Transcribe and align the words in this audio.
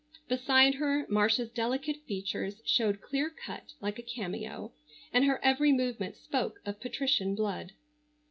Beside 0.27 0.73
her 0.73 1.05
Marcia's 1.09 1.51
delicate 1.51 1.97
features 2.07 2.63
showed 2.65 3.01
clear 3.01 3.29
cut 3.29 3.73
like 3.81 3.99
a 3.99 4.01
cameo, 4.01 4.71
and 5.13 5.25
her 5.25 5.39
every 5.45 5.71
movement 5.71 6.15
spoke 6.17 6.59
of 6.65 6.79
patrician 6.81 7.35
blood. 7.35 7.73